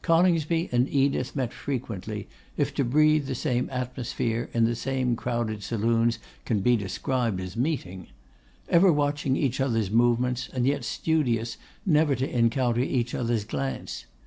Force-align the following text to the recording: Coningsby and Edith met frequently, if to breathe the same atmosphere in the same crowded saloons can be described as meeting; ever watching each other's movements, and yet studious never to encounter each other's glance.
Coningsby 0.00 0.70
and 0.72 0.88
Edith 0.88 1.36
met 1.36 1.52
frequently, 1.52 2.26
if 2.56 2.72
to 2.76 2.82
breathe 2.82 3.26
the 3.26 3.34
same 3.34 3.68
atmosphere 3.70 4.48
in 4.54 4.64
the 4.64 4.74
same 4.74 5.16
crowded 5.16 5.62
saloons 5.62 6.18
can 6.46 6.60
be 6.60 6.78
described 6.78 7.38
as 7.42 7.58
meeting; 7.58 8.06
ever 8.70 8.90
watching 8.90 9.36
each 9.36 9.60
other's 9.60 9.90
movements, 9.90 10.48
and 10.54 10.66
yet 10.66 10.82
studious 10.84 11.58
never 11.84 12.14
to 12.14 12.26
encounter 12.38 12.80
each 12.80 13.14
other's 13.14 13.44
glance. 13.44 14.06